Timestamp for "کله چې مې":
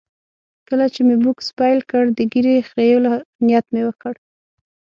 0.67-1.15